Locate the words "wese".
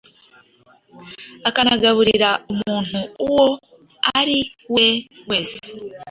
5.29-5.59